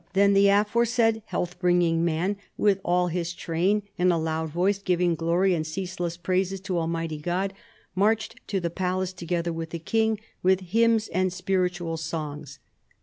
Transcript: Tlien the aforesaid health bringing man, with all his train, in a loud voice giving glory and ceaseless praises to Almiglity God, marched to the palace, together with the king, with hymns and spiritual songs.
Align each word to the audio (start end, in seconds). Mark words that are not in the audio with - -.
Tlien 0.15 0.33
the 0.33 0.47
aforesaid 0.47 1.21
health 1.27 1.59
bringing 1.59 2.03
man, 2.03 2.35
with 2.57 2.81
all 2.83 3.09
his 3.09 3.35
train, 3.35 3.83
in 3.99 4.11
a 4.11 4.17
loud 4.17 4.49
voice 4.49 4.79
giving 4.79 5.13
glory 5.13 5.53
and 5.53 5.61
ceaseless 5.67 6.17
praises 6.17 6.59
to 6.61 6.73
Almiglity 6.79 7.21
God, 7.21 7.53
marched 7.93 8.39
to 8.47 8.59
the 8.59 8.71
palace, 8.71 9.13
together 9.13 9.53
with 9.53 9.69
the 9.69 9.77
king, 9.77 10.19
with 10.41 10.61
hymns 10.61 11.07
and 11.09 11.31
spiritual 11.31 11.97
songs. 11.97 12.57